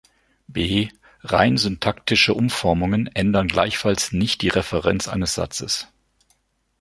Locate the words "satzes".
5.35-5.89